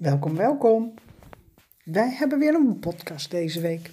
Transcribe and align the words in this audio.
Welkom, 0.00 0.36
welkom. 0.36 0.94
Wij 1.84 2.10
hebben 2.10 2.38
weer 2.38 2.54
een 2.54 2.78
podcast 2.78 3.30
deze 3.30 3.60
week. 3.60 3.90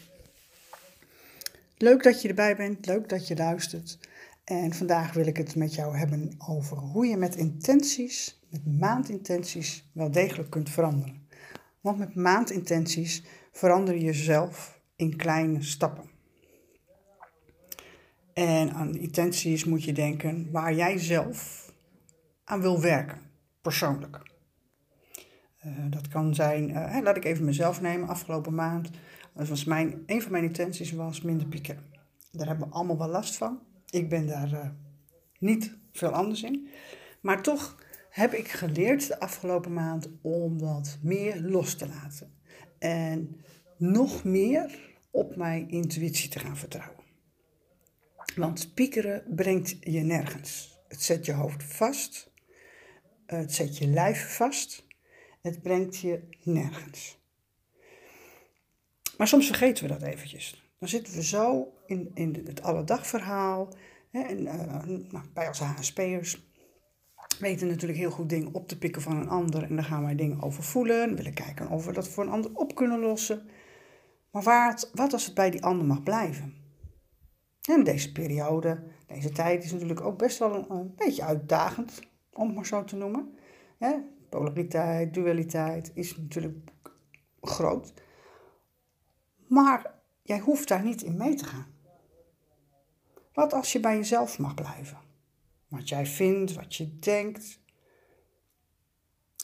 Leuk 1.78 2.04
dat 2.04 2.22
je 2.22 2.28
erbij 2.28 2.56
bent, 2.56 2.86
leuk 2.86 3.10
dat 3.10 3.28
je 3.28 3.36
luistert. 3.36 4.00
En 4.44 4.74
vandaag 4.74 5.14
wil 5.14 5.28
ik 5.28 5.38
het 5.38 5.56
met 5.56 5.74
jou 5.74 5.98
hebben 5.98 6.36
over 6.48 6.78
hoe 6.78 7.06
je 7.06 7.18
met 7.18 7.36
intenties, 7.36 8.42
met 8.50 8.80
maandintenties, 8.80 9.90
wel 9.94 10.12
degelijk 10.12 10.50
kunt 10.50 10.70
veranderen. 10.70 11.28
Want 11.82 11.98
met 11.98 12.16
maandintenties 12.16 13.24
verander 13.52 13.96
je 13.96 14.04
jezelf 14.04 14.82
in 14.96 15.16
kleine 15.16 15.64
stappen. 15.64 16.10
En 18.34 18.74
aan 18.74 18.96
intenties 18.96 19.66
moet 19.66 19.84
je 19.84 19.94
denken 19.94 20.52
waar 20.52 20.74
jij 20.74 20.98
zelf 20.98 21.72
aan 22.44 22.62
wil 22.62 22.82
werken, 22.82 23.22
persoonlijk. 23.62 24.36
Uh, 25.68 25.86
dat 25.90 26.08
kan 26.08 26.36
zijn, 26.36 26.70
uh, 26.70 26.98
laat 27.04 27.18
ik 27.18 27.26
even 27.26 27.46
mezelf 27.46 27.82
nemen, 27.82 28.08
afgelopen 28.08 28.56
maand. 28.56 28.90
Was 29.34 29.64
mijn, 29.64 30.04
een 30.06 30.22
van 30.22 30.32
mijn 30.32 30.44
intenties 30.44 30.92
was 30.92 31.22
minder 31.22 31.48
pieken. 31.48 31.84
Daar 32.32 32.48
hebben 32.48 32.68
we 32.68 32.74
allemaal 32.74 32.98
wel 32.98 33.08
last 33.08 33.36
van. 33.36 33.60
Ik 33.90 34.10
ben 34.10 34.28
daar 34.28 34.52
uh, 34.52 34.70
niet 35.40 35.78
veel 35.92 36.10
anders 36.10 36.44
in. 36.44 36.68
Maar 37.22 37.42
toch 37.42 37.84
heb 38.10 38.34
ik 38.34 38.48
geleerd 38.48 39.08
de 39.08 39.20
afgelopen 39.20 39.74
maand 39.74 40.10
om 40.22 40.58
dat 40.58 40.98
meer 41.02 41.42
los 41.42 41.76
te 41.76 41.88
laten. 41.88 42.32
En 42.80 43.42
nog 43.78 44.24
meer 44.24 44.96
op 45.12 45.36
mijn 45.36 45.70
intuïtie 45.70 46.30
te 46.30 46.40
gaan 46.40 46.58
vertrouwen. 46.58 47.04
Want 48.36 48.74
piekeren 48.74 49.24
brengt 49.36 49.78
je 49.80 50.02
nergens. 50.02 50.80
Het 50.88 51.02
zet 51.02 51.26
je 51.26 51.34
hoofd 51.34 51.64
vast. 51.64 52.32
Het 53.26 53.54
zet 53.54 53.78
je 53.78 53.88
lijf 53.88 54.36
vast. 54.36 54.87
Het 55.48 55.62
brengt 55.62 55.98
je 55.98 56.20
nergens. 56.44 57.18
Maar 59.18 59.28
soms 59.28 59.48
vergeten 59.48 59.84
we 59.84 59.90
dat 59.90 60.02
eventjes. 60.02 60.72
Dan 60.80 60.90
zitten 60.90 61.14
we 61.14 61.24
zo 61.24 61.74
in, 61.86 62.12
in 62.14 62.44
het 62.46 62.62
alledagverhaal. 62.62 63.74
Hè, 64.12 64.22
en, 64.22 64.42
uh, 64.42 64.84
nou, 64.86 65.26
wij 65.34 65.48
als 65.48 65.60
HSP'ers 65.60 66.46
weten 67.40 67.68
natuurlijk 67.68 68.00
heel 68.00 68.12
goed 68.12 68.30
dingen 68.30 68.54
op 68.54 68.68
te 68.68 68.78
pikken 68.78 69.02
van 69.02 69.18
een 69.18 69.30
ander. 69.30 69.64
En 69.64 69.76
daar 69.76 69.86
gaan 69.86 70.04
wij 70.04 70.16
dingen 70.16 70.42
over 70.42 70.64
voelen. 70.64 71.16
willen 71.16 71.34
kijken 71.34 71.70
of 71.70 71.86
we 71.86 71.92
dat 71.94 72.08
voor 72.08 72.24
een 72.24 72.32
ander 72.32 72.52
op 72.54 72.76
kunnen 72.76 73.00
lossen. 73.00 73.50
Maar 74.32 74.44
wat, 74.44 74.92
wat 74.94 75.14
als 75.14 75.26
het 75.26 75.36
bij 75.36 75.50
die 75.50 75.64
ander 75.64 75.86
mag 75.86 76.04
blijven? 76.04 76.54
En 77.70 77.84
deze 77.84 78.12
periode, 78.12 78.84
deze 79.06 79.30
tijd 79.30 79.64
is 79.64 79.72
natuurlijk 79.72 80.02
ook 80.02 80.18
best 80.18 80.38
wel 80.38 80.56
een, 80.56 80.66
een 80.70 80.94
beetje 80.96 81.24
uitdagend, 81.24 82.02
om 82.34 82.46
het 82.46 82.56
maar 82.56 82.66
zo 82.66 82.84
te 82.84 82.96
noemen. 82.96 83.38
Polariteit, 84.30 85.14
dualiteit 85.14 85.92
is 85.94 86.18
natuurlijk 86.18 86.72
groot. 87.42 87.94
Maar 89.48 89.94
jij 90.22 90.40
hoeft 90.40 90.68
daar 90.68 90.84
niet 90.84 91.02
in 91.02 91.18
mee 91.18 91.36
te 91.36 91.46
gaan. 91.46 91.76
Wat 93.34 93.54
als 93.54 93.72
je 93.72 93.80
bij 93.80 93.96
jezelf 93.96 94.40
mag 94.40 94.54
blijven? 94.54 94.98
Wat 95.68 95.90
jij 95.90 96.06
vindt, 96.06 96.54
wat 96.54 96.76
je 96.76 97.00
denkt. 97.00 97.60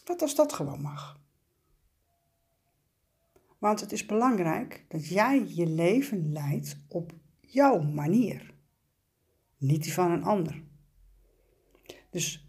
Wat 0.06 0.22
als 0.22 0.36
dat 0.36 0.54
gewoon 0.54 0.82
mag? 0.82 1.22
Want 3.58 3.80
het 3.80 3.92
is 3.92 4.06
belangrijk 4.06 4.86
dat 4.88 5.08
jij 5.08 5.48
je 5.48 5.68
leven 5.68 6.32
leidt 6.32 6.78
op 6.88 7.14
jouw 7.40 7.82
manier, 7.82 8.54
niet 9.58 9.84
die 9.84 9.94
van 9.94 10.12
een 10.12 10.24
ander. 10.24 10.64
Dus 12.10 12.48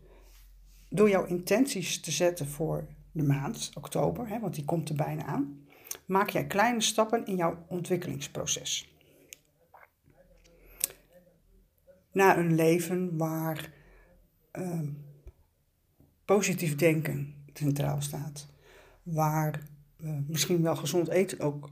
door 0.94 1.08
jouw 1.08 1.24
intenties 1.24 2.00
te 2.00 2.10
zetten 2.10 2.46
voor 2.46 2.86
de 3.12 3.22
maand, 3.22 3.70
oktober, 3.74 4.28
hè, 4.28 4.40
want 4.40 4.54
die 4.54 4.64
komt 4.64 4.88
er 4.88 4.94
bijna 4.94 5.24
aan, 5.24 5.66
maak 6.06 6.30
jij 6.30 6.46
kleine 6.46 6.80
stappen 6.80 7.26
in 7.26 7.36
jouw 7.36 7.64
ontwikkelingsproces. 7.68 8.94
Naar 12.12 12.38
een 12.38 12.54
leven 12.54 13.16
waar 13.16 13.72
uh, 14.52 14.80
positief 16.24 16.74
denken 16.76 17.34
centraal 17.52 18.00
staat, 18.00 18.46
waar 19.02 19.60
uh, 19.96 20.18
misschien 20.26 20.62
wel 20.62 20.76
gezond 20.76 21.08
eten 21.08 21.40
ook 21.40 21.70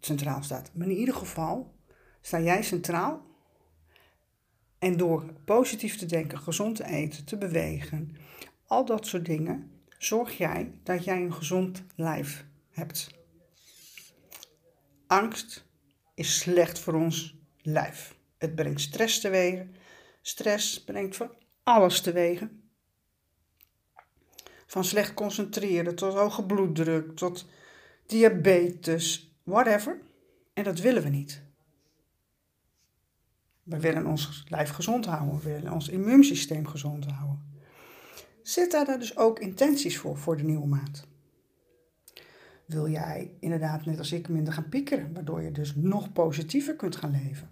centraal 0.00 0.42
staat, 0.42 0.70
maar 0.74 0.88
in 0.88 0.96
ieder 0.96 1.14
geval 1.14 1.74
sta 2.20 2.40
jij 2.40 2.62
centraal. 2.62 3.28
En 4.78 4.96
door 4.96 5.24
positief 5.44 5.96
te 5.96 6.06
denken, 6.06 6.38
gezond 6.38 6.76
te 6.76 6.84
eten, 6.84 7.24
te 7.24 7.36
bewegen, 7.36 8.16
al 8.70 8.84
dat 8.84 9.06
soort 9.06 9.24
dingen, 9.24 9.70
zorg 9.98 10.36
jij 10.38 10.72
dat 10.82 11.04
jij 11.04 11.22
een 11.22 11.34
gezond 11.34 11.82
lijf 11.96 12.44
hebt. 12.70 13.10
Angst 15.06 15.64
is 16.14 16.38
slecht 16.38 16.78
voor 16.78 16.94
ons 16.94 17.36
lijf. 17.62 18.16
Het 18.38 18.54
brengt 18.54 18.80
stress 18.80 19.20
teweeg. 19.20 19.66
Stress 20.22 20.84
brengt 20.84 21.16
van 21.16 21.34
alles 21.62 22.00
teweeg. 22.00 22.46
Van 24.66 24.84
slecht 24.84 25.14
concentreren 25.14 25.94
tot 25.94 26.14
hoge 26.14 26.44
bloeddruk, 26.44 27.16
tot 27.16 27.46
diabetes, 28.06 29.34
whatever. 29.42 30.00
En 30.54 30.64
dat 30.64 30.78
willen 30.78 31.02
we 31.02 31.08
niet. 31.08 31.42
We 33.62 33.80
willen 33.80 34.06
ons 34.06 34.44
lijf 34.48 34.70
gezond 34.70 35.06
houden, 35.06 35.36
we 35.40 35.52
willen 35.52 35.72
ons 35.72 35.88
immuunsysteem 35.88 36.66
gezond 36.66 37.06
houden. 37.06 37.49
Zet 38.42 38.70
daar 38.70 38.98
dus 38.98 39.16
ook 39.16 39.38
intenties 39.38 39.98
voor, 39.98 40.16
voor 40.16 40.36
de 40.36 40.42
nieuwe 40.42 40.66
maand. 40.66 41.08
Wil 42.66 42.88
jij 42.88 43.34
inderdaad, 43.40 43.84
net 43.84 43.98
als 43.98 44.12
ik, 44.12 44.28
minder 44.28 44.52
gaan 44.52 44.68
piekeren, 44.68 45.12
waardoor 45.12 45.42
je 45.42 45.52
dus 45.52 45.74
nog 45.74 46.12
positiever 46.12 46.76
kunt 46.76 46.96
gaan 46.96 47.10
leven? 47.10 47.50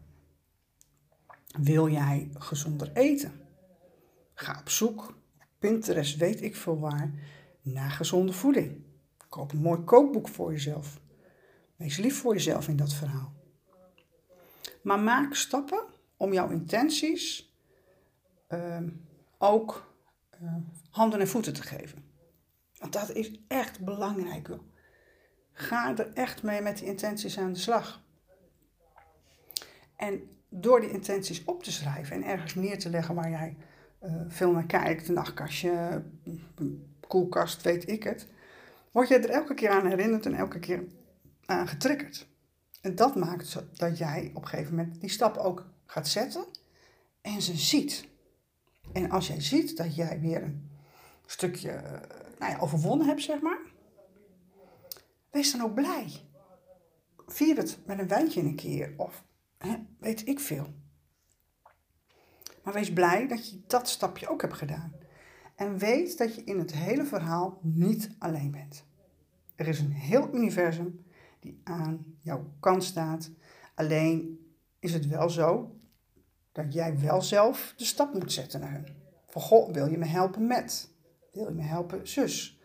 Wil 1.60 1.88
jij 1.88 2.31
gezonder 2.38 2.91
eten? 2.93 3.32
Ga 4.34 4.59
op 4.60 4.69
zoek, 4.69 5.16
Pinterest, 5.59 6.16
weet 6.16 6.43
ik 6.43 6.56
veel 6.56 6.78
waar, 6.78 7.12
naar 7.62 7.91
gezonde 7.91 8.32
voeding. 8.32 8.82
Koop 9.28 9.53
een 9.53 9.59
mooi 9.59 9.81
kookboek 9.81 10.28
voor 10.28 10.53
jezelf. 10.53 11.00
Wees 11.77 11.97
lief 11.97 12.21
voor 12.21 12.32
jezelf 12.32 12.69
in 12.69 12.77
dat 12.77 12.93
verhaal. 12.93 13.32
Maar 14.82 14.98
maak 14.98 15.34
stappen 15.34 15.84
om 16.16 16.32
jouw 16.32 16.50
intenties 16.50 17.53
uh, 18.48 18.82
ook 19.38 19.88
handen 20.91 21.21
en 21.21 21.28
voeten 21.28 21.53
te 21.53 21.62
geven. 21.62 22.04
Want 22.78 22.93
dat 22.93 23.15
is 23.15 23.41
echt 23.49 23.81
belangrijk. 23.81 24.49
Ga 25.53 25.97
er 25.97 26.12
echt 26.12 26.43
mee 26.43 26.60
met 26.60 26.78
die 26.78 26.87
intenties 26.87 27.38
aan 27.38 27.53
de 27.53 27.59
slag. 27.59 28.03
En 29.97 30.21
door 30.48 30.81
die 30.81 30.91
intenties 30.91 31.44
op 31.44 31.62
te 31.62 31.72
schrijven 31.72 32.16
en 32.16 32.28
ergens 32.28 32.54
neer 32.54 32.78
te 32.78 32.91
leggen 32.91 33.15
waar 33.15 33.31
jij 33.31 33.56
uh, 34.03 34.21
veel 34.28 34.53
naar 34.53 34.66
kijkt, 34.66 35.09
een 35.09 35.15
nachtkastje, 35.15 36.03
koelkast, 37.06 37.62
weet 37.62 37.88
ik 37.88 38.03
het, 38.03 38.27
word 38.93 39.09
je 39.09 39.19
er 39.19 39.31
elke 39.31 39.54
keer 39.54 39.71
aan 39.71 39.87
herinnerd 39.87 40.27
en 40.27 40.34
elke 40.34 40.59
keer 40.59 40.84
aan 41.44 41.69
getriggerd. 41.69 42.27
En 42.81 42.94
dat 42.94 43.16
maakt 43.16 43.62
dat 43.72 43.98
jij 43.98 44.31
op 44.34 44.43
een 44.43 44.48
gegeven 44.48 44.75
moment 44.75 45.00
die 45.00 45.10
stap 45.10 45.37
ook 45.37 45.66
gaat 45.87 46.09
zetten 46.09 46.44
en 47.21 47.43
ze 47.43 47.56
ziet. 47.56 48.06
En 48.93 49.10
als 49.10 49.26
jij 49.26 49.41
ziet 49.41 49.76
dat 49.76 49.94
jij 49.94 50.21
weer 50.21 50.43
een 50.43 50.71
stukje 51.26 51.71
eh, 51.71 51.93
nou 52.38 52.53
ja, 52.53 52.59
overwonnen 52.59 53.06
hebt, 53.06 53.22
zeg 53.22 53.41
maar, 53.41 53.60
wees 55.31 55.53
dan 55.53 55.60
ook 55.60 55.75
blij. 55.75 56.12
Vier 57.27 57.56
het 57.56 57.78
met 57.87 57.98
een 57.98 58.09
wijntje 58.09 58.41
een 58.41 58.56
keer 58.56 58.94
of 58.97 59.25
hè, 59.59 59.77
weet 59.98 60.28
ik 60.28 60.41
veel. 60.41 60.66
Maar 62.62 62.72
wees 62.72 62.93
blij 62.93 63.28
dat 63.28 63.50
je 63.50 63.60
dat 63.66 63.88
stapje 63.88 64.28
ook 64.28 64.41
hebt 64.41 64.54
gedaan. 64.54 64.93
En 65.54 65.78
weet 65.78 66.19
dat 66.19 66.34
je 66.34 66.44
in 66.44 66.59
het 66.59 66.72
hele 66.75 67.04
verhaal 67.04 67.59
niet 67.62 68.10
alleen 68.18 68.51
bent. 68.51 68.84
Er 69.54 69.68
is 69.68 69.80
een 69.80 69.92
heel 69.92 70.34
universum 70.34 71.04
die 71.41 71.60
aan 71.65 72.16
jouw 72.21 72.53
kant 72.60 72.84
staat. 72.84 73.30
Alleen 73.74 74.47
is 74.78 74.92
het 74.92 75.07
wel 75.07 75.30
zo 75.30 75.78
dat 76.53 76.72
jij 76.72 76.98
wel 76.98 77.22
zelf 77.22 77.74
de 77.77 77.84
stap 77.84 78.15
moet 78.15 78.33
zetten 78.33 78.60
naar 78.60 78.72
hun. 78.72 78.97
Van 79.27 79.72
wil 79.72 79.86
je 79.86 79.98
me 79.98 80.06
helpen 80.06 80.47
met? 80.47 80.91
Wil 81.33 81.48
je 81.48 81.54
me 81.54 81.62
helpen, 81.62 82.09
zus? 82.09 82.60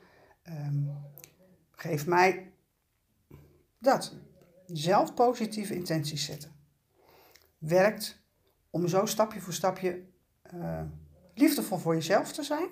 Um, 0.49 0.91
geef 1.71 2.07
mij 2.07 2.51
dat. 3.77 4.15
Zelf 4.65 5.13
positieve 5.13 5.75
intenties 5.75 6.25
zetten. 6.25 6.51
Werkt 7.57 8.21
om 8.69 8.87
zo 8.87 9.05
stapje 9.05 9.41
voor 9.41 9.53
stapje 9.53 10.03
uh, 10.53 10.81
liefdevol 11.33 11.77
voor 11.77 11.93
jezelf 11.93 12.31
te 12.31 12.43
zijn. 12.43 12.69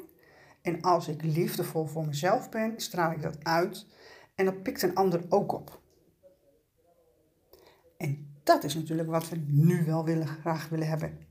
En 0.61 0.81
als 0.81 1.07
ik 1.07 1.23
liefdevol 1.23 1.85
voor 1.85 2.05
mezelf 2.05 2.49
ben, 2.49 2.79
straal 2.79 3.11
ik 3.11 3.21
dat 3.21 3.43
uit. 3.43 3.85
En 4.35 4.45
dat 4.45 4.63
pikt 4.63 4.81
een 4.81 4.95
ander 4.95 5.25
ook 5.29 5.51
op. 5.51 5.81
En 7.97 8.30
dat 8.43 8.63
is 8.63 8.75
natuurlijk 8.75 9.09
wat 9.09 9.29
we 9.29 9.35
nu 9.45 9.85
wel 9.85 10.05
willen, 10.05 10.27
graag 10.27 10.69
willen 10.69 10.87
hebben. 10.87 11.27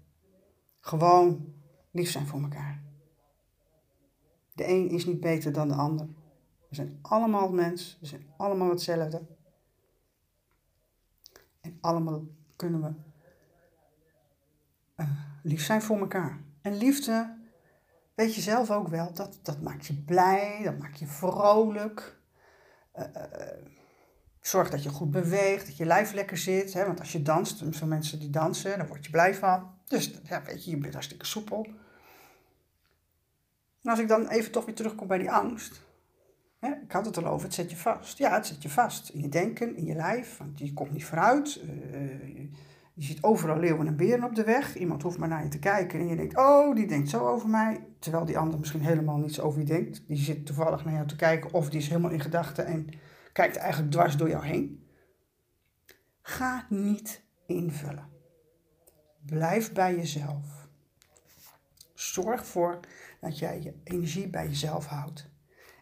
Gewoon 0.80 1.54
lief 1.90 2.10
zijn 2.10 2.26
voor 2.26 2.42
elkaar. 2.42 2.82
De 4.52 4.68
een 4.68 4.88
is 4.88 5.06
niet 5.06 5.20
beter 5.20 5.52
dan 5.52 5.68
de 5.68 5.74
ander. 5.74 6.06
We 6.68 6.74
zijn 6.74 6.98
allemaal 7.02 7.52
mens, 7.52 7.98
we 8.00 8.06
zijn 8.06 8.26
allemaal 8.36 8.70
hetzelfde. 8.70 9.22
En 11.60 11.78
allemaal 11.80 12.22
kunnen 12.56 12.82
we 12.82 12.92
uh, 15.02 15.10
lief 15.42 15.64
zijn 15.64 15.82
voor 15.82 15.98
elkaar. 15.98 16.40
En 16.62 16.76
liefde, 16.76 17.36
weet 18.14 18.34
je 18.34 18.40
zelf 18.40 18.70
ook 18.70 18.88
wel, 18.88 19.14
dat, 19.14 19.38
dat 19.42 19.60
maakt 19.60 19.86
je 19.86 19.94
blij, 19.94 20.60
dat 20.64 20.78
maakt 20.78 20.98
je 20.98 21.06
vrolijk. 21.06 22.20
Uh, 22.98 23.04
zorg 24.40 24.70
dat 24.70 24.82
je 24.82 24.88
goed 24.88 25.10
beweegt, 25.10 25.66
dat 25.66 25.76
je 25.76 25.86
lijf 25.86 26.12
lekker 26.12 26.36
zit. 26.36 26.72
Hè? 26.72 26.86
Want 26.86 27.00
als 27.00 27.12
je 27.12 27.22
danst, 27.22 27.62
veel 27.70 27.86
mensen 27.86 28.18
die 28.18 28.30
dansen, 28.30 28.78
daar 28.78 28.88
word 28.88 29.04
je 29.04 29.10
blij 29.10 29.34
van. 29.34 29.70
Dus 29.86 30.20
ja, 30.22 30.42
weet 30.42 30.64
je, 30.64 30.70
je 30.70 30.76
bent 30.76 30.92
hartstikke 30.92 31.26
soepel. 31.26 31.66
En 33.82 33.90
als 33.90 33.98
ik 33.98 34.08
dan 34.08 34.28
even 34.28 34.52
toch 34.52 34.64
weer 34.64 34.74
terugkom 34.74 35.06
bij 35.06 35.18
die 35.18 35.30
angst. 35.30 35.80
Hè? 36.58 36.68
Ik 36.68 36.92
had 36.92 37.06
het 37.06 37.16
al 37.16 37.26
over, 37.26 37.46
het 37.46 37.54
zet 37.54 37.70
je 37.70 37.76
vast. 37.76 38.18
Ja, 38.18 38.34
het 38.34 38.46
zet 38.46 38.62
je 38.62 38.68
vast. 38.68 39.08
In 39.08 39.20
je 39.20 39.28
denken, 39.28 39.76
in 39.76 39.84
je 39.84 39.94
lijf. 39.94 40.36
Want 40.36 40.58
je 40.58 40.72
komt 40.72 40.92
niet 40.92 41.04
vooruit. 41.04 41.60
Uh, 41.64 42.48
je 42.94 43.06
ziet 43.06 43.22
overal 43.22 43.58
leeuwen 43.58 43.86
en 43.86 43.96
beren 43.96 44.24
op 44.24 44.34
de 44.34 44.44
weg. 44.44 44.76
Iemand 44.76 45.02
hoeft 45.02 45.18
maar 45.18 45.28
naar 45.28 45.42
je 45.42 45.48
te 45.48 45.58
kijken 45.58 46.00
en 46.00 46.08
je 46.08 46.16
denkt, 46.16 46.36
oh, 46.36 46.74
die 46.74 46.86
denkt 46.86 47.08
zo 47.08 47.26
over 47.26 47.48
mij. 47.48 47.84
Terwijl 47.98 48.24
die 48.24 48.38
ander 48.38 48.58
misschien 48.58 48.80
helemaal 48.80 49.16
niets 49.16 49.40
over 49.40 49.58
je 49.58 49.66
denkt. 49.66 50.02
Die 50.06 50.16
zit 50.16 50.46
toevallig 50.46 50.84
naar 50.84 50.94
jou 50.94 51.06
te 51.06 51.16
kijken 51.16 51.52
of 51.52 51.70
die 51.70 51.80
is 51.80 51.88
helemaal 51.88 52.10
in 52.10 52.20
gedachten 52.20 52.66
en 52.66 52.88
kijkt 53.32 53.56
eigenlijk 53.56 53.92
dwars 53.92 54.16
door 54.16 54.28
jou 54.28 54.44
heen. 54.44 54.88
Ga 56.22 56.66
niet 56.68 57.22
invullen. 57.46 58.08
Blijf 59.26 59.72
bij 59.72 59.96
jezelf. 59.96 60.68
Zorg 61.94 62.40
ervoor 62.40 62.80
dat 63.20 63.38
jij 63.38 63.62
je 63.62 63.80
energie 63.84 64.28
bij 64.28 64.46
jezelf 64.46 64.86
houdt. 64.86 65.28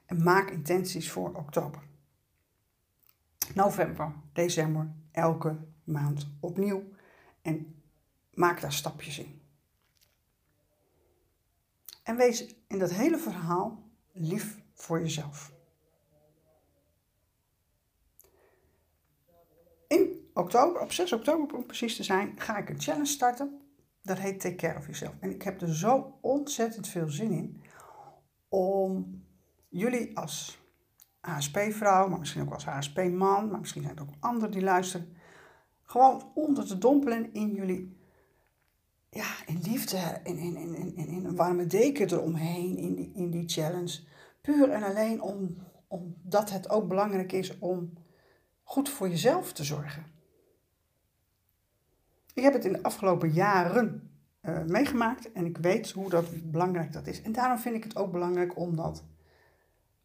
En 0.06 0.22
maak 0.22 0.50
intenties 0.50 1.10
voor 1.10 1.34
oktober. 1.34 1.82
November, 3.54 4.12
december, 4.32 4.92
elke 5.12 5.56
maand 5.84 6.28
opnieuw. 6.40 6.82
En 7.42 7.82
maak 8.32 8.60
daar 8.60 8.72
stapjes 8.72 9.18
in. 9.18 9.42
En 12.02 12.16
wees 12.16 12.54
in 12.66 12.78
dat 12.78 12.90
hele 12.90 13.18
verhaal 13.18 13.90
lief 14.12 14.58
voor 14.74 15.00
jezelf. 15.00 15.57
In 19.88 20.30
oktober, 20.34 20.80
op 20.80 20.92
6 20.92 21.12
oktober 21.12 21.56
om 21.56 21.66
precies 21.66 21.96
te 21.96 22.02
zijn, 22.02 22.40
ga 22.40 22.58
ik 22.58 22.68
een 22.68 22.80
challenge 22.80 23.06
starten. 23.06 23.60
Dat 24.02 24.18
heet 24.18 24.40
Take 24.40 24.54
Care 24.54 24.78
of 24.78 24.82
Yourself. 24.82 25.14
En 25.20 25.30
ik 25.30 25.42
heb 25.42 25.60
er 25.60 25.74
zo 25.74 26.18
ontzettend 26.20 26.88
veel 26.88 27.08
zin 27.08 27.30
in 27.30 27.62
om 28.48 29.22
jullie 29.68 30.18
als 30.18 30.58
HSP-vrouw, 31.20 32.08
maar 32.08 32.18
misschien 32.18 32.42
ook 32.42 32.52
als 32.52 32.64
HSP-man, 32.64 33.50
maar 33.50 33.60
misschien 33.60 33.82
zijn 33.82 33.96
er 33.96 34.02
ook 34.02 34.14
anderen 34.20 34.50
die 34.50 34.62
luisteren, 34.62 35.16
gewoon 35.82 36.30
onder 36.34 36.66
te 36.66 36.78
dompelen 36.78 37.32
in 37.32 37.54
jullie, 37.54 37.96
ja, 39.10 39.26
in 39.46 39.60
liefde, 39.62 40.20
in, 40.24 40.36
in, 40.36 40.56
in, 40.56 40.96
in, 40.96 41.24
een 41.24 41.36
warme 41.36 41.66
deken 41.66 42.12
eromheen, 42.12 42.76
in 42.76 42.94
die, 42.94 43.12
in 43.14 43.30
die 43.30 43.48
challenge. 43.48 44.00
Puur 44.40 44.70
en 44.70 44.82
alleen 44.82 45.22
om, 45.22 45.56
omdat 45.88 46.50
het 46.50 46.70
ook 46.70 46.88
belangrijk 46.88 47.32
is 47.32 47.58
om 47.58 47.92
goed 48.68 48.88
voor 48.88 49.08
jezelf 49.08 49.52
te 49.52 49.64
zorgen. 49.64 50.06
Ik 52.34 52.42
heb 52.42 52.52
het 52.52 52.64
in 52.64 52.72
de 52.72 52.82
afgelopen 52.82 53.32
jaren 53.32 54.10
uh, 54.42 54.64
meegemaakt 54.64 55.32
en 55.32 55.46
ik 55.46 55.58
weet 55.58 55.90
hoe 55.90 56.10
dat 56.10 56.50
belangrijk 56.50 56.92
dat 56.92 57.06
is. 57.06 57.22
En 57.22 57.32
daarom 57.32 57.58
vind 57.58 57.74
ik 57.74 57.84
het 57.84 57.96
ook 57.96 58.12
belangrijk 58.12 58.58
om 58.58 58.76
dat 58.76 59.04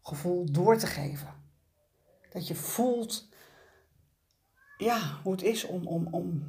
gevoel 0.01 0.51
door 0.51 0.77
te 0.77 0.88
geven. 0.88 1.33
Dat 2.30 2.48
je 2.48 2.56
voelt 2.56 3.30
ja, 4.77 5.19
hoe 5.24 5.31
het 5.31 5.44
is 5.44 5.66
om, 5.66 5.88
om, 5.88 6.07
om 6.12 6.48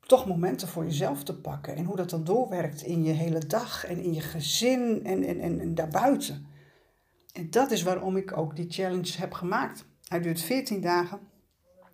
toch 0.00 0.26
momenten 0.26 0.68
voor 0.68 0.84
jezelf 0.84 1.22
te 1.22 1.40
pakken. 1.40 1.76
En 1.76 1.84
hoe 1.84 1.96
dat 1.96 2.10
dan 2.10 2.24
doorwerkt 2.24 2.82
in 2.82 3.04
je 3.04 3.12
hele 3.12 3.46
dag 3.46 3.86
en 3.86 3.98
in 3.98 4.14
je 4.14 4.20
gezin 4.20 5.04
en, 5.04 5.22
en, 5.22 5.40
en, 5.40 5.60
en 5.60 5.74
daarbuiten. 5.74 6.46
En 7.32 7.50
dat 7.50 7.70
is 7.70 7.82
waarom 7.82 8.16
ik 8.16 8.36
ook 8.36 8.56
die 8.56 8.70
challenge 8.70 9.18
heb 9.18 9.32
gemaakt. 9.32 9.84
Hij 10.08 10.20
duurt 10.20 10.40
14 10.40 10.80
dagen. 10.80 11.34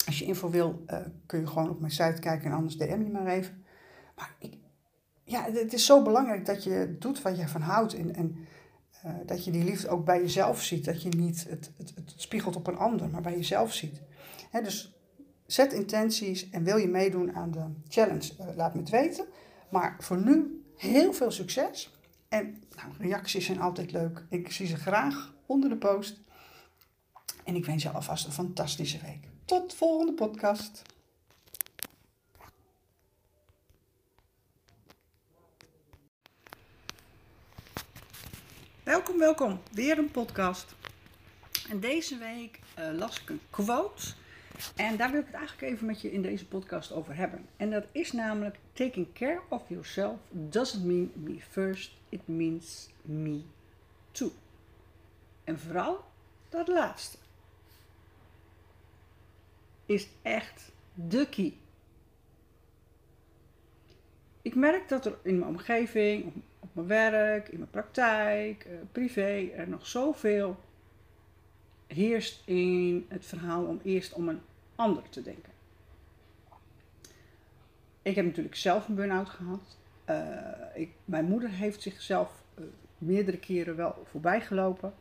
Als 0.07 0.19
je 0.19 0.25
info 0.25 0.51
wil, 0.51 0.85
uh, 0.87 0.99
kun 1.27 1.41
je 1.41 1.47
gewoon 1.47 1.71
op 1.71 1.81
mijn 1.81 1.93
site 1.93 2.21
kijken 2.21 2.51
en 2.51 2.57
anders 2.57 2.77
DM 2.77 3.03
je 3.03 3.11
maar 3.11 3.27
even. 3.27 3.65
Maar 4.17 4.35
ik, 4.39 4.55
ja, 5.25 5.45
het 5.53 5.73
is 5.73 5.87
zo 5.87 6.03
belangrijk 6.03 6.47
dat 6.47 6.65
je 6.65 6.97
doet 6.99 7.23
wat 7.23 7.37
je 7.37 7.49
van 7.49 7.61
houdt. 7.61 7.95
En, 7.95 8.15
en 8.15 8.37
uh, 9.07 9.13
dat 9.27 9.45
je 9.45 9.51
die 9.51 9.65
liefde 9.65 9.89
ook 9.89 10.05
bij 10.05 10.21
jezelf 10.21 10.63
ziet. 10.63 10.85
Dat 10.85 11.03
je 11.03 11.09
niet 11.09 11.47
het, 11.49 11.71
het, 11.77 11.93
het 11.95 12.13
spiegelt 12.17 12.57
op 12.57 12.67
een 12.67 12.77
ander, 12.77 13.09
maar 13.09 13.23
bij 13.23 13.37
jezelf 13.37 13.73
ziet. 13.73 14.01
Dus 14.63 14.93
Zet 15.53 15.73
intenties 15.73 16.51
en 16.51 16.65
wil 16.65 16.77
je 16.77 16.89
meedoen 16.89 17.35
aan 17.35 17.51
de 17.51 17.65
challenge, 17.89 18.33
uh, 18.41 18.47
laat 18.57 18.75
me 18.75 18.81
het 18.81 18.91
weten. 18.91 19.27
Maar 19.71 19.97
voor 19.99 20.23
nu 20.23 20.65
heel 20.77 21.13
veel 21.13 21.31
succes. 21.31 21.99
En 22.29 22.63
nou, 22.77 22.93
reacties 22.99 23.47
zijn 23.47 23.61
altijd 23.61 23.93
leuk. 23.93 24.25
Ik 24.29 24.53
zie 24.53 24.67
ze 24.67 24.77
graag 24.77 25.35
onder 25.47 25.69
de 25.69 25.77
post. 25.77 26.21
En 27.45 27.55
ik 27.55 27.65
wens 27.65 27.83
je 27.83 27.91
alvast 27.91 28.27
een 28.27 28.33
fantastische 28.33 28.99
week. 29.05 29.29
Tot 29.53 29.71
de 29.71 29.77
volgende 29.77 30.13
podcast. 30.13 30.83
Welkom, 38.83 39.19
welkom. 39.19 39.61
Weer 39.73 39.99
een 39.99 40.11
podcast. 40.11 40.75
En 41.69 41.81
deze 41.81 42.19
week 42.19 42.61
uh, 42.79 42.99
las 42.99 43.21
ik 43.21 43.31
een 43.31 43.41
quote 43.51 44.15
en 44.77 44.97
daar 44.97 45.11
wil 45.11 45.21
ik 45.21 45.27
het 45.27 45.35
eigenlijk 45.35 45.73
even 45.73 45.87
met 45.87 46.01
je 46.01 46.13
in 46.13 46.23
deze 46.23 46.47
podcast 46.47 46.93
over 46.93 47.17
hebben. 47.17 47.47
En 47.57 47.71
dat 47.71 47.85
is 47.93 48.13
namelijk: 48.13 48.59
Taking 48.73 49.13
care 49.15 49.41
of 49.49 49.63
yourself 49.69 50.19
doesn't 50.31 50.85
mean 50.85 51.13
me 51.15 51.41
first, 51.51 51.93
it 52.09 52.29
means 52.29 52.89
me 53.03 53.43
too. 54.11 54.33
En 55.45 55.59
vooral 55.59 56.05
dat 56.49 56.69
laatste 56.69 57.19
is 59.93 60.09
echt 60.23 60.73
de 60.95 61.29
key. 61.29 61.55
Ik 64.43 64.55
merk 64.55 64.89
dat 64.89 65.07
er 65.07 65.19
in 65.23 65.39
mijn 65.39 65.51
omgeving, 65.51 66.33
op, 66.59 66.69
mijn 66.73 66.87
werk, 66.87 67.49
in 67.49 67.59
mijn 67.59 67.71
praktijk, 67.71 68.65
eh, 68.65 68.73
privé, 68.93 69.51
er 69.57 69.69
nog 69.69 69.87
zoveel 69.87 70.57
heerst 71.87 72.43
in 72.45 73.07
het 73.09 73.27
verhaal 73.27 73.65
om 73.65 73.81
eerst 73.83 74.13
om 74.13 74.29
een 74.29 74.41
ander 74.75 75.09
te 75.09 75.23
denken. 75.23 75.53
Ik 78.03 78.15
heb 78.15 78.25
natuurlijk 78.25 78.57
zelf 78.57 78.89
een 78.89 78.95
burn-out 78.95 79.29
gehad. 79.29 79.79
Uh, 80.11 80.83
ik, 80.83 80.91
mijn 81.05 81.25
moeder 81.25 81.51
heeft 81.51 81.83
zichzelf 81.83 82.43
uh, 82.59 82.65
meerdere 82.99 83.39
keren 83.39 83.77
wel 83.77 84.05
voorbij 84.11 84.41
gelopen. 84.41 84.95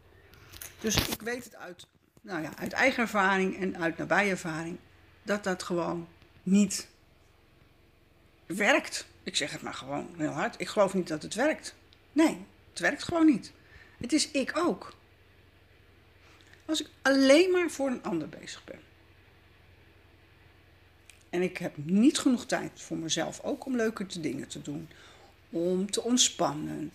Dus 0.79 1.10
ik 1.10 1.21
weet 1.21 1.43
het 1.43 1.55
uit, 1.55 1.88
nou 2.21 2.41
ja, 2.41 2.57
uit 2.57 2.73
eigen 2.73 3.03
ervaring 3.03 3.57
en 3.57 3.77
uit 3.77 3.97
nabijervaring 3.97 4.77
dat 5.23 5.43
dat 5.43 5.63
gewoon 5.63 6.07
niet 6.43 6.87
werkt. 8.45 9.07
Ik 9.23 9.35
zeg 9.35 9.51
het 9.51 9.61
maar 9.61 9.73
gewoon 9.73 10.09
heel 10.17 10.29
hard. 10.31 10.61
Ik 10.61 10.67
geloof 10.67 10.93
niet 10.93 11.07
dat 11.07 11.23
het 11.23 11.33
werkt. 11.33 11.75
Nee, 12.11 12.45
het 12.69 12.79
werkt 12.79 13.03
gewoon 13.03 13.25
niet. 13.25 13.51
Het 13.97 14.13
is 14.13 14.31
ik 14.31 14.57
ook. 14.57 14.93
Als 16.65 16.81
ik 16.81 16.89
alleen 17.01 17.51
maar 17.51 17.69
voor 17.69 17.87
een 17.89 18.03
ander 18.03 18.29
bezig 18.29 18.63
ben. 18.63 18.79
En 21.29 21.41
ik 21.41 21.57
heb 21.57 21.77
niet 21.77 22.19
genoeg 22.19 22.45
tijd 22.45 22.81
voor 22.81 22.97
mezelf, 22.97 23.41
ook 23.41 23.65
om 23.65 23.75
leuke 23.75 24.19
dingen 24.19 24.47
te 24.47 24.61
doen. 24.61 24.89
Om 25.49 25.91
te 25.91 26.01
ontspannen. 26.01 26.91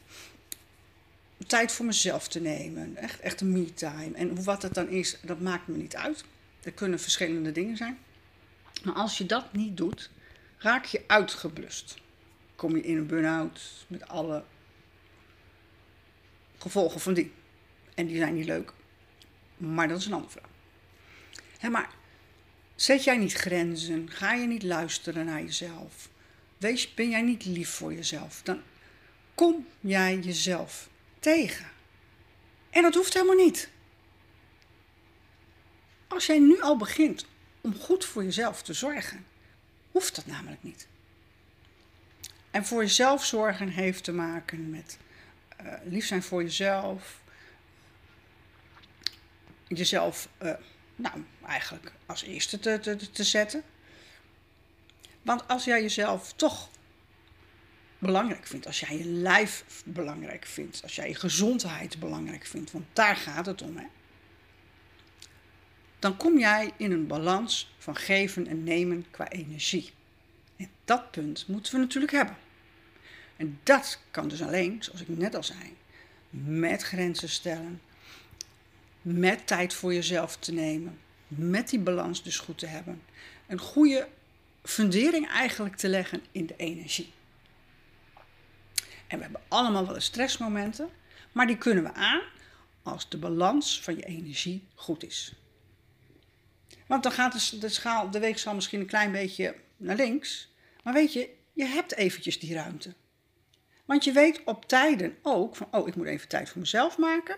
Tijd 1.47 1.73
voor 1.73 1.87
mezelf 1.87 2.28
te 2.28 2.40
nemen. 2.40 2.97
Echt, 2.97 3.21
echt 3.21 3.40
een 3.40 3.52
me-time. 3.52 4.14
En 4.14 4.45
wat 4.45 4.62
het 4.62 4.75
dan 4.75 4.88
is, 4.88 5.19
dat 5.23 5.40
maakt 5.40 5.66
me 5.66 5.76
niet 5.76 5.97
uit. 5.97 6.25
Er 6.62 6.73
kunnen 6.73 7.00
verschillende 7.00 7.52
dingen 7.52 7.76
zijn. 7.76 7.99
Maar 8.85 8.95
als 8.95 9.19
je 9.19 9.26
dat 9.26 9.52
niet 9.52 9.76
doet, 9.76 10.11
raak 10.59 10.85
je 10.85 11.05
uitgeblust. 11.07 11.97
Kom 12.57 12.76
je 12.76 12.83
in 12.83 12.97
een 12.97 13.07
burn-out 13.07 13.85
met 13.87 14.09
alle 14.09 14.45
gevolgen 16.59 17.00
van 17.00 17.14
die. 17.14 17.33
En 17.95 18.07
die 18.07 18.16
zijn 18.16 18.35
niet 18.35 18.47
leuk. 18.47 18.73
Maar 19.57 19.88
dat 19.88 19.99
is 19.99 20.07
een 20.07 20.12
andere 20.12 20.33
vraag. 20.33 20.50
Ja, 21.61 21.69
maar 21.69 21.88
Zet 22.76 23.05
jij 23.05 23.16
niet 23.16 23.33
grenzen? 23.33 24.11
Ga 24.11 24.33
je 24.33 24.47
niet 24.47 24.62
luisteren 24.62 25.26
naar 25.26 25.43
jezelf? 25.43 26.09
Wees, 26.59 26.95
ben 26.95 27.11
jij 27.11 27.23
niet 27.23 27.45
lief 27.45 27.69
voor 27.69 27.95
jezelf? 27.95 28.40
Dan 28.43 28.61
kom 29.35 29.66
jij 29.81 30.19
jezelf 30.19 30.88
tegen. 31.33 31.66
En 32.71 32.83
dat 32.83 32.95
hoeft 32.95 33.14
helemaal 33.14 33.45
niet. 33.45 33.68
Als 36.09 36.26
jij 36.26 36.38
nu 36.38 36.61
al 36.61 36.76
begint 36.76 37.26
om 37.61 37.75
goed 37.75 38.04
voor 38.04 38.25
jezelf 38.25 38.62
te 38.62 38.73
zorgen, 38.73 39.26
hoeft 39.90 40.14
dat 40.14 40.26
namelijk 40.26 40.62
niet. 40.62 40.88
En 42.50 42.66
voor 42.66 42.83
jezelf 42.83 43.25
zorgen 43.25 43.68
heeft 43.68 44.04
te 44.04 44.12
maken 44.12 44.71
met 44.71 44.99
uh, 45.62 45.73
lief 45.85 46.06
zijn 46.06 46.23
voor 46.23 46.42
jezelf, 46.42 47.21
jezelf, 49.68 50.28
uh, 50.42 50.52
nou, 50.97 51.25
eigenlijk 51.47 51.92
als 52.06 52.23
eerste 52.23 52.59
te, 52.59 52.78
te, 52.80 53.11
te 53.11 53.25
zetten. 53.25 53.62
Want 55.23 55.49
als 55.49 55.64
jij 55.64 55.83
jezelf 55.83 56.33
toch 56.33 56.68
belangrijk 57.99 58.47
vindt, 58.47 58.67
als 58.67 58.81
jij 58.81 58.99
je 58.99 59.05
lijf 59.05 59.83
belangrijk 59.85 60.45
vindt, 60.45 60.83
als 60.83 60.95
jij 60.95 61.09
je 61.09 61.15
gezondheid 61.15 61.99
belangrijk 61.99 62.47
vindt, 62.47 62.73
want 62.73 62.85
daar 62.93 63.17
gaat 63.17 63.47
het 63.47 63.62
om, 63.62 63.76
hè, 63.76 63.87
dan 65.99 66.17
kom 66.17 66.38
jij 66.38 66.73
in 66.76 66.93
een 66.93 67.07
balans 67.07 67.75
van 67.79 67.97
geven 67.97 68.47
en 68.47 68.65
nemen 68.65 69.07
qua 69.11 69.29
energie. 69.29 69.91
En 70.57 70.71
dat 70.85 71.11
punt 71.11 71.47
moeten 71.47 71.73
we 71.73 71.79
natuurlijk 71.79 72.12
hebben. 72.12 72.37
En 73.37 73.61
dat 73.62 74.00
kan 74.11 74.29
dus 74.29 74.43
alleen, 74.43 74.83
zoals 74.83 75.00
ik 75.00 75.09
net 75.09 75.35
al 75.35 75.45
zei, 75.45 75.76
met 76.31 76.83
grenzen 76.83 77.29
stellen, 77.29 77.81
met 79.03 79.47
tijd 79.47 79.75
voor 79.75 79.95
jezelf 79.95 80.37
te 80.37 80.53
nemen, 80.53 80.99
met 81.29 81.71
die 81.71 81.79
balans 81.79 82.23
dus 82.23 82.38
goed 82.38 82.59
te 82.59 82.67
hebben. 82.67 83.03
Een 83.47 83.59
goede 83.59 84.09
fundering 84.62 85.29
eigenlijk 85.29 85.76
te 85.76 85.88
leggen 85.88 86.23
in 86.33 86.47
de 86.47 86.57
energie. 86.57 87.12
En 89.07 89.17
we 89.17 89.23
hebben 89.23 89.43
allemaal 89.49 89.87
wel 89.87 89.95
eens 89.95 90.05
stressmomenten, 90.05 90.89
maar 91.33 91.47
die 91.47 91.59
kunnen 91.59 91.85
we 91.85 91.93
aan 91.93 92.23
als 92.83 93.09
de 93.09 93.19
balans 93.19 93.83
van 93.83 93.97
je 93.97 94.05
energie 94.05 94.69
goed 94.75 95.05
is. 95.05 95.33
Want 96.87 97.03
dan 97.03 97.13
gaat 97.13 97.61
de, 97.61 97.69
schaal, 97.69 98.11
de 98.11 98.19
weegschaal 98.19 98.55
misschien 98.55 98.81
een 98.81 98.87
klein 98.87 99.13
beetje 99.13 99.55
naar 99.77 99.97
links. 99.97 100.55
Maar 100.83 100.93
weet 100.93 101.13
je, 101.13 101.31
je 101.53 101.65
hebt 101.65 101.95
eventjes 101.95 102.39
die 102.39 102.55
ruimte. 102.55 102.95
Want 103.85 104.05
je 104.05 104.13
weet 104.13 104.45
op 104.45 104.69
tijden 104.69 105.17
ook 105.23 105.57
van, 105.57 105.69
oh, 105.71 105.89
ik 105.89 105.97
moet 105.97 106.07
even 106.07 106.29
tijd 106.29 106.49
voor 106.49 106.61
mezelf 106.61 106.99
maken. 106.99 107.37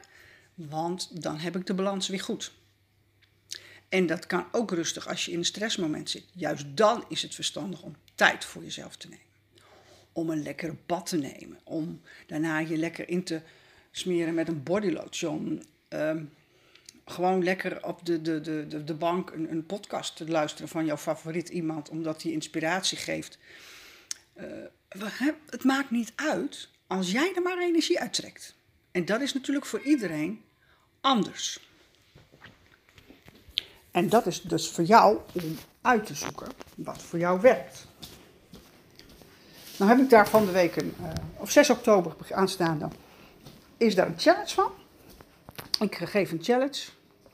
Want 0.55 1.23
dan 1.23 1.39
heb 1.39 1.57
ik 1.57 1.67
de 1.67 1.75
balans 1.75 2.09
weer 2.09 2.21
goed. 2.21 2.53
En 3.89 4.07
dat 4.07 4.27
kan 4.27 4.47
ook 4.53 4.71
rustig 4.71 5.09
als 5.09 5.25
je 5.25 5.33
in 5.33 5.39
een 5.39 5.45
stressmoment 5.45 6.11
zit. 6.11 6.25
Juist 6.33 6.77
dan 6.77 7.05
is 7.09 7.23
het 7.23 7.35
verstandig 7.35 7.83
om 7.83 7.97
tijd 8.15 8.45
voor 8.45 8.63
jezelf 8.63 8.97
te 8.97 9.09
nemen. 9.09 9.28
Om 10.19 10.31
een 10.31 10.43
lekkere 10.43 10.75
bad 10.87 11.07
te 11.07 11.17
nemen. 11.17 11.59
Om 11.65 12.01
daarna 12.27 12.59
je 12.59 12.77
lekker 12.77 13.09
in 13.09 13.23
te 13.23 13.41
smeren 13.91 14.35
met 14.35 14.49
een 14.49 14.63
bodylotion. 14.63 15.63
Um, 15.89 16.33
gewoon 17.05 17.45
lekker 17.45 17.85
op 17.85 18.07
de, 18.07 18.21
de, 18.21 18.41
de, 18.41 18.85
de, 18.85 18.95
bank 18.95 19.31
een, 19.31 19.51
een 19.51 19.67
podcast 19.67 20.17
te 20.17 20.29
luisteren 20.29 20.69
van 20.69 20.85
jouw 20.85 20.97
favoriet 20.97 21.49
iemand, 21.49 21.89
omdat 21.89 22.21
die 22.21 22.33
inspiratie 22.33 22.99
geeft. 22.99 23.39
Uh, 24.37 24.45
het 25.51 25.65
maakt 25.65 25.91
niet 25.91 26.13
uit 26.15 26.69
als 26.87 27.11
jij 27.11 27.33
er 27.35 27.43
maar 27.43 27.59
energie 27.59 28.01
uittrekt. 28.01 28.55
En 28.91 29.05
dat 29.05 29.21
is 29.21 29.33
natuurlijk 29.33 29.67
voor 29.67 29.81
iedereen 29.81 30.45
anders. 31.01 31.61
En 33.91 34.09
dat 34.09 34.27
is 34.27 34.41
dus 34.41 34.71
voor 34.71 34.85
jou 34.85 35.21
om 35.33 35.57
uit 35.81 36.07
te 36.07 36.15
zoeken 36.15 36.49
wat 36.77 37.03
voor 37.03 37.19
jou 37.19 37.41
werkt. 37.41 37.88
Nou 39.79 39.91
heb 39.91 40.01
ik 40.01 40.11
daar 40.11 40.29
van 40.29 40.47
de 40.47 40.53
week, 40.53 40.77
een, 40.77 40.95
uh, 41.01 41.09
op 41.37 41.51
6 41.51 41.71
oktober 41.71 42.17
aanstaande, 42.33 42.89
is 43.77 43.95
daar 43.95 44.07
een 44.07 44.19
challenge 44.19 44.55
van. 44.55 44.71
Ik 45.81 45.95
geef 45.95 46.31
een 46.31 46.43
challenge. 46.43 46.85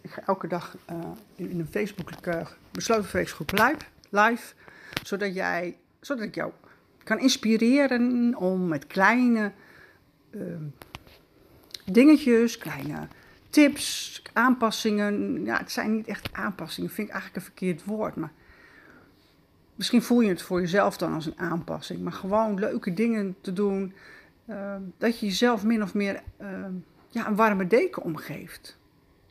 Ik 0.01 0.11
ga 0.11 0.23
elke 0.27 0.47
dag 0.47 0.77
uh, 0.91 0.97
in, 1.35 1.59
een 1.61 1.69
Facebook, 1.71 2.11
uh, 2.27 2.47
besloten 2.71 3.05
Facebookgroep 3.05 3.53
live, 3.53 3.77
live, 4.09 4.55
zodat, 5.03 5.35
jij, 5.35 5.77
zodat 6.01 6.25
ik 6.25 6.35
jou 6.35 6.53
kan 7.05 7.19
inspireren 7.19 8.35
om 8.37 8.69
met 8.69 8.87
kleine 8.87 9.53
dingetjes, 11.85 12.59
kleine 12.59 13.09
tips, 13.51 14.23
aanpassingen. 14.33 15.45
Ja, 15.45 15.59
het 15.59 15.73
zijn 15.73 15.97
niet 15.97 16.07
echt 16.07 16.29
aanpassingen, 16.33 16.91
vind 16.91 17.09
ik 17.09 17.15
eigenlijk 17.15 17.45
een 17.45 17.53
verkeerd 17.53 17.85
woord. 17.85 18.17
Maar 18.17 18.33
misschien 19.75 20.03
voel 20.03 20.21
je 20.21 20.29
het 20.29 20.43
voor 20.43 20.61
jezelf 20.61 20.97
dan 20.97 21.13
als 21.13 21.27
een 21.27 21.39
aanpassing. 21.39 22.01
Maar 22.01 22.13
gewoon 22.13 22.59
leuke 22.59 22.93
dingen 22.93 23.37
te 23.41 23.53
doen. 23.53 23.95
Uh, 24.47 24.77
dat 24.99 25.19
je 25.19 25.27
jezelf 25.27 25.65
min 25.65 25.83
of 25.83 25.95
meer 25.95 26.23
uh, 26.41 26.49
ja, 27.09 27.27
een 27.27 27.37
warme 27.37 27.67
deken 27.67 28.03
omgeeft. 28.03 28.79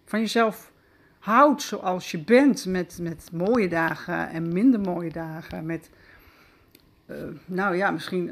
Van 0.05 0.19
jezelf 0.19 0.71
houdt 1.19 1.61
zoals 1.61 2.11
je 2.11 2.23
bent. 2.23 2.65
Met, 2.65 2.97
met 3.01 3.29
mooie 3.31 3.69
dagen 3.69 4.29
en 4.29 4.53
minder 4.53 4.79
mooie 4.79 5.11
dagen. 5.11 5.65
Met, 5.65 5.89
uh, 7.05 7.17
nou 7.45 7.75
ja, 7.75 7.91
misschien, 7.91 8.31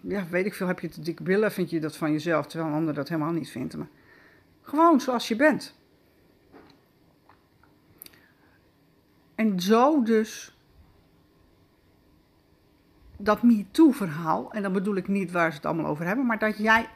ja, 0.00 0.26
weet 0.30 0.46
ik 0.46 0.54
veel, 0.54 0.66
heb 0.66 0.80
je 0.80 0.88
te 0.88 1.00
dikke 1.00 1.22
billen, 1.22 1.52
vind 1.52 1.70
je 1.70 1.80
dat 1.80 1.96
van 1.96 2.12
jezelf. 2.12 2.46
Terwijl 2.46 2.70
een 2.70 2.78
ander 2.78 2.94
dat 2.94 3.08
helemaal 3.08 3.32
niet 3.32 3.50
vindt. 3.50 3.76
Maar 3.76 3.88
gewoon 4.62 5.00
zoals 5.00 5.28
je 5.28 5.36
bent. 5.36 5.76
En 9.34 9.60
zo 9.60 10.02
dus 10.02 10.57
dat 13.18 13.42
MeToo-verhaal, 13.42 14.52
en 14.52 14.62
dan 14.62 14.72
bedoel 14.72 14.96
ik 14.96 15.08
niet 15.08 15.30
waar 15.30 15.50
ze 15.50 15.56
het 15.56 15.66
allemaal 15.66 15.90
over 15.90 16.06
hebben, 16.06 16.26
maar 16.26 16.38
dat 16.38 16.58
jij 16.58 16.88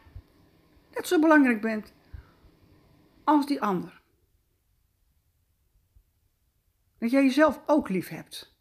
net 0.94 1.06
zo 1.06 1.20
belangrijk 1.20 1.60
bent 1.60 1.92
als 3.24 3.46
die 3.46 3.62
ander. 3.62 4.00
Dat 6.98 7.10
jij 7.10 7.22
jezelf 7.22 7.62
ook 7.66 7.88
lief 7.88 8.08
hebt. 8.08 8.56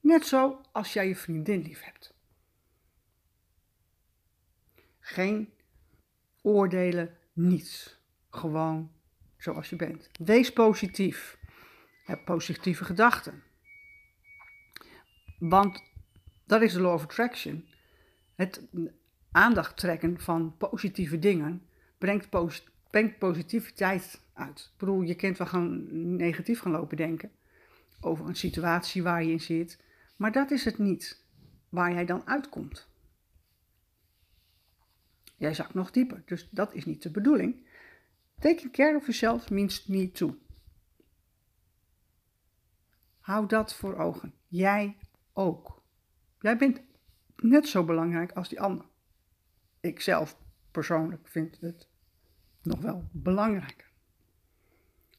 Net 0.00 0.26
zo 0.26 0.60
als 0.72 0.92
jij 0.92 1.08
je 1.08 1.16
vriendin 1.16 1.62
lief 1.62 1.82
hebt. 1.82 2.14
Geen 5.00 5.52
oordelen, 6.42 7.16
niets. 7.32 7.98
Gewoon 8.30 8.92
zoals 9.36 9.70
je 9.70 9.76
bent. 9.76 10.10
Wees 10.18 10.52
positief. 10.52 11.38
Heb 12.04 12.24
positieve 12.24 12.84
gedachten. 12.84 13.42
Want 15.38 15.82
dat 16.46 16.62
is 16.62 16.72
de 16.72 16.80
law 16.80 16.94
of 16.94 17.02
attraction. 17.02 17.64
Het 18.34 18.62
aandacht 19.30 19.76
trekken 19.76 20.20
van 20.20 20.56
positieve 20.56 21.18
dingen 21.18 21.62
brengt, 21.98 22.28
brengt 22.90 23.18
positiviteit 23.18 24.20
uit. 24.32 24.70
Ik 24.72 24.78
bedoel, 24.78 25.02
je 25.02 25.14
kunt 25.14 25.38
wel 25.38 25.46
gaan 25.46 25.86
negatief 26.16 26.60
gaan 26.60 26.72
lopen 26.72 26.96
denken 26.96 27.30
over 28.00 28.26
een 28.26 28.36
situatie 28.36 29.02
waar 29.02 29.24
je 29.24 29.30
in 29.30 29.40
zit, 29.40 29.78
maar 30.16 30.32
dat 30.32 30.50
is 30.50 30.64
het 30.64 30.78
niet 30.78 31.24
waar 31.68 31.92
jij 31.92 32.04
dan 32.04 32.26
uitkomt. 32.26 32.88
Jij 35.36 35.54
zakt 35.54 35.74
nog 35.74 35.90
dieper, 35.90 36.22
dus 36.24 36.48
dat 36.50 36.74
is 36.74 36.84
niet 36.84 37.02
de 37.02 37.10
bedoeling. 37.10 37.66
Taking 38.38 38.72
care 38.72 38.96
of 38.96 39.02
yourself 39.02 39.50
means 39.50 39.86
me 39.86 40.10
too. 40.10 40.38
Hou 43.18 43.46
dat 43.46 43.74
voor 43.74 43.96
ogen. 43.96 44.34
Jij 44.48 44.96
ook. 45.32 45.82
Jij 46.44 46.56
bent 46.56 46.80
net 47.36 47.68
zo 47.68 47.84
belangrijk 47.84 48.32
als 48.32 48.48
die 48.48 48.60
ander. 48.60 48.86
Ik 49.80 50.00
zelf 50.00 50.36
persoonlijk 50.70 51.28
vind 51.28 51.60
het 51.60 51.88
nog 52.62 52.80
wel 52.80 53.04
belangrijker. 53.12 53.86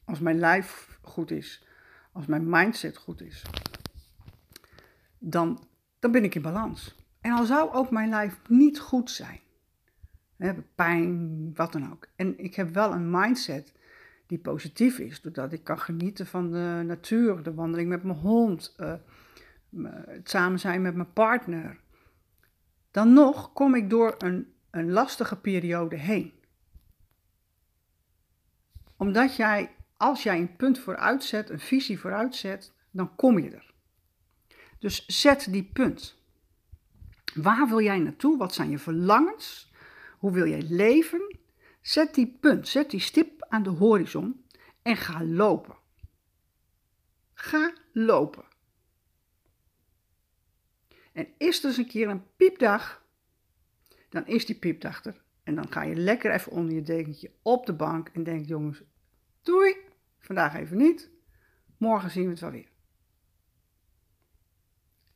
Als 0.04 0.18
mijn 0.18 0.38
lijf 0.38 0.98
goed 1.02 1.30
is, 1.30 1.66
als 2.12 2.26
mijn 2.26 2.48
mindset 2.48 2.96
goed 2.96 3.20
is, 3.20 3.42
dan, 5.18 5.68
dan 5.98 6.12
ben 6.12 6.24
ik 6.24 6.34
in 6.34 6.42
balans. 6.42 6.96
En 7.20 7.32
al 7.32 7.44
zou 7.44 7.72
ook 7.72 7.90
mijn 7.90 8.08
lijf 8.08 8.40
niet 8.48 8.78
goed 8.78 9.10
zijn, 9.10 9.40
pijn, 10.74 11.54
wat 11.54 11.72
dan 11.72 11.92
ook. 11.92 12.08
En 12.16 12.38
ik 12.38 12.54
heb 12.54 12.74
wel 12.74 12.92
een 12.92 13.10
mindset 13.10 13.72
die 14.26 14.38
positief 14.38 14.98
is, 14.98 15.20
doordat 15.20 15.52
ik 15.52 15.64
kan 15.64 15.78
genieten 15.78 16.26
van 16.26 16.50
de 16.50 16.82
natuur, 16.84 17.42
de 17.42 17.54
wandeling 17.54 17.88
met 17.88 18.02
mijn 18.02 18.18
hond, 18.18 18.74
uh, 18.78 18.94
het 19.84 20.30
samen 20.30 20.58
zijn 20.58 20.82
met 20.82 20.94
mijn 20.94 21.12
partner. 21.12 21.80
Dan 22.90 23.12
nog 23.12 23.52
kom 23.52 23.74
ik 23.74 23.90
door 23.90 24.14
een, 24.18 24.54
een 24.70 24.92
lastige 24.92 25.36
periode 25.36 25.96
heen. 25.96 26.32
Omdat 28.96 29.36
jij, 29.36 29.74
als 29.96 30.22
jij 30.22 30.38
een 30.38 30.56
punt 30.56 30.78
vooruit 30.78 31.24
zet, 31.24 31.50
een 31.50 31.60
visie 31.60 31.98
vooruit 31.98 32.34
zet, 32.34 32.72
dan 32.90 33.14
kom 33.14 33.38
je 33.38 33.50
er. 33.50 33.74
Dus 34.78 35.06
zet 35.06 35.46
die 35.50 35.70
punt. 35.72 36.18
Waar 37.34 37.68
wil 37.68 37.80
jij 37.80 37.98
naartoe? 37.98 38.38
Wat 38.38 38.54
zijn 38.54 38.70
je 38.70 38.78
verlangens? 38.78 39.72
Hoe 40.18 40.32
wil 40.32 40.46
jij 40.46 40.62
leven? 40.62 41.36
Zet 41.80 42.14
die 42.14 42.38
punt, 42.40 42.68
zet 42.68 42.90
die 42.90 43.00
stip 43.00 43.46
aan 43.48 43.62
de 43.62 43.70
horizon 43.70 44.44
en 44.82 44.96
ga 44.96 45.24
lopen. 45.24 45.76
Ga 47.34 47.72
lopen. 47.92 48.44
En 51.16 51.28
is 51.38 51.58
er 51.58 51.68
eens 51.68 51.76
een 51.76 51.86
keer 51.86 52.08
een 52.08 52.34
piepdag, 52.36 53.04
dan 54.08 54.26
is 54.26 54.46
die 54.46 54.58
piepdag 54.58 55.04
er. 55.04 55.22
En 55.42 55.54
dan 55.54 55.72
ga 55.72 55.82
je 55.82 55.94
lekker 55.94 56.32
even 56.32 56.52
onder 56.52 56.74
je 56.74 56.82
dekentje 56.82 57.32
op 57.42 57.66
de 57.66 57.72
bank 57.72 58.08
en 58.08 58.22
denk 58.22 58.46
jongens, 58.46 58.82
doei, 59.42 59.76
vandaag 60.18 60.54
even 60.54 60.76
niet, 60.76 61.10
morgen 61.76 62.10
zien 62.10 62.24
we 62.24 62.30
het 62.30 62.40
wel 62.40 62.50
weer. 62.50 62.68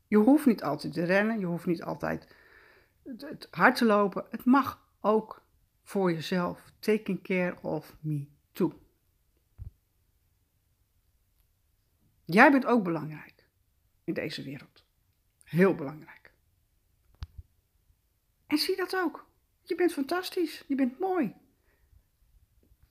Je 0.07 0.17
hoeft 0.17 0.47
niet 0.47 0.63
altijd 0.63 0.93
te 0.93 1.05
rennen, 1.05 1.39
je 1.39 1.47
hoeft 1.47 1.67
niet 1.67 1.83
altijd 1.83 2.35
het 3.03 3.49
hard 3.51 3.77
te 3.77 3.85
lopen. 3.85 4.27
Het 4.31 4.45
mag 4.45 4.89
ook 5.01 5.43
voor 5.83 6.13
jezelf. 6.13 6.73
Taking 6.79 7.23
care 7.23 7.63
of 7.63 7.97
me 8.01 8.27
too. 8.53 8.73
Jij 12.25 12.51
bent 12.51 12.67
ook 12.67 12.85
belangrijk 12.85 13.47
in 14.05 14.15
deze 14.15 14.43
wereld. 14.43 14.89
Heel 15.51 15.75
belangrijk. 15.75 16.33
En 18.47 18.59
zie 18.59 18.77
dat 18.77 18.97
ook. 18.97 19.27
Je 19.63 19.75
bent 19.75 19.93
fantastisch. 19.93 20.65
Je 20.67 20.75
bent 20.75 20.99
mooi. 20.99 21.35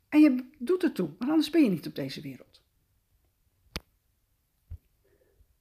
En 0.10 0.20
je 0.20 0.50
doet 0.58 0.82
het 0.82 0.96
toe, 0.96 1.08
want 1.18 1.32
anders 1.32 1.50
ben 1.50 1.64
je 1.64 1.70
niet 1.70 1.88
op 1.88 1.96
deze 1.96 2.22
wereld. 2.22 2.62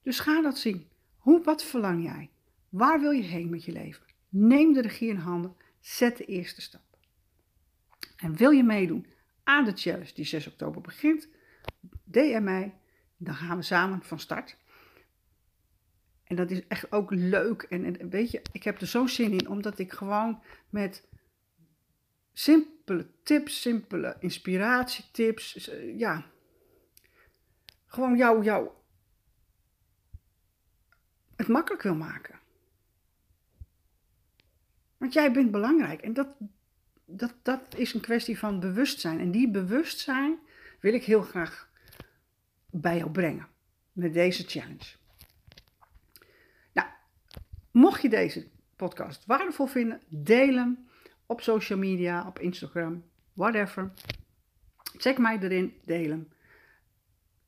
Dus 0.01 0.19
ga 0.19 0.41
dat 0.41 0.57
zien. 0.57 0.87
Hoe, 1.17 1.43
wat 1.43 1.63
verlang 1.63 2.03
jij? 2.03 2.29
Waar 2.69 2.99
wil 2.99 3.11
je 3.11 3.23
heen 3.23 3.49
met 3.49 3.65
je 3.65 3.71
leven? 3.71 4.05
Neem 4.29 4.73
de 4.73 4.81
regie 4.81 5.09
in 5.09 5.15
handen. 5.15 5.55
Zet 5.79 6.17
de 6.17 6.25
eerste 6.25 6.61
stap. 6.61 6.97
En 8.17 8.35
wil 8.35 8.51
je 8.51 8.63
meedoen 8.63 9.07
aan 9.43 9.65
de 9.65 9.75
challenge 9.75 10.13
die 10.13 10.25
6 10.25 10.47
oktober 10.47 10.81
begint? 10.81 11.27
DM 12.03 12.43
mij. 12.43 12.73
Dan 13.17 13.35
gaan 13.35 13.57
we 13.57 13.63
samen 13.63 14.03
van 14.03 14.19
start. 14.19 14.57
En 16.29 16.35
dat 16.35 16.51
is 16.51 16.67
echt 16.67 16.91
ook 16.91 17.11
leuk. 17.11 17.61
En, 17.61 18.09
weet 18.09 18.31
je, 18.31 18.41
ik 18.51 18.63
heb 18.63 18.81
er 18.81 18.87
zo 18.87 19.07
zin 19.07 19.31
in, 19.31 19.49
omdat 19.49 19.79
ik 19.79 19.91
gewoon 19.91 20.41
met 20.69 21.07
simpele 22.33 23.07
tips, 23.23 23.61
simpele 23.61 24.15
inspiratietips, 24.19 25.69
eh, 25.69 25.97
ja, 25.97 26.25
gewoon 27.85 28.17
jou, 28.17 28.43
jou 28.43 28.69
het 31.35 31.47
makkelijk 31.47 31.83
wil 31.83 31.95
maken. 31.95 32.39
Want 34.97 35.13
jij 35.13 35.31
bent 35.31 35.51
belangrijk 35.51 36.01
en 36.01 36.13
dat, 36.13 36.27
dat, 37.05 37.33
dat 37.41 37.75
is 37.75 37.93
een 37.93 38.01
kwestie 38.01 38.39
van 38.39 38.59
bewustzijn. 38.59 39.19
En 39.19 39.31
die 39.31 39.49
bewustzijn 39.51 40.39
wil 40.79 40.93
ik 40.93 41.03
heel 41.03 41.21
graag 41.21 41.69
bij 42.69 42.97
jou 42.97 43.11
brengen 43.11 43.47
met 43.91 44.13
deze 44.13 44.43
challenge. 44.43 44.98
Mocht 47.79 48.01
je 48.01 48.09
deze 48.09 48.47
podcast 48.75 49.25
waardevol 49.25 49.65
vinden, 49.65 50.01
deel 50.07 50.55
hem 50.55 50.87
op 51.25 51.41
social 51.41 51.79
media, 51.79 52.27
op 52.27 52.39
Instagram, 52.39 53.03
whatever. 53.33 53.91
Check 54.97 55.17
mij 55.17 55.39
erin, 55.39 55.73
deel 55.85 56.09
hem. 56.09 56.27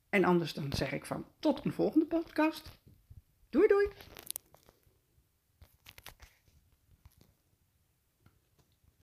En 0.10 0.24
anders 0.24 0.54
dan 0.54 0.74
zeg 0.74 0.92
ik 0.92 1.06
van 1.06 1.26
tot 1.40 1.66
een 1.66 1.74
volgende 1.74 2.06
podcast. 2.06 2.72
Doei 3.50 3.68
doei! 3.68 3.88